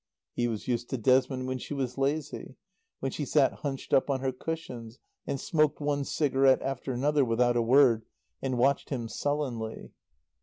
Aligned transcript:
He 0.33 0.47
was 0.47 0.67
used 0.67 0.89
to 0.89 0.97
Desmond 0.97 1.45
when 1.45 1.59
she 1.59 1.75
was 1.75 1.95
lazy; 1.95 2.55
when 3.01 3.11
she 3.11 3.23
sat 3.23 3.53
hunched 3.59 3.93
up 3.93 4.09
on 4.09 4.21
her 4.21 4.31
cushions 4.31 4.97
and 5.27 5.39
smoked 5.39 5.79
one 5.79 6.05
cigarette 6.05 6.63
after 6.63 6.91
another 6.91 7.23
without 7.23 7.55
a 7.55 7.61
word, 7.61 8.07
and 8.41 8.57
watched 8.57 8.89
him 8.89 9.07
sullenly. 9.07 9.91